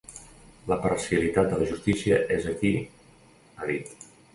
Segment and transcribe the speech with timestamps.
[0.71, 2.77] La parcialitat de la justícia és aquí,
[3.61, 3.99] ha dit.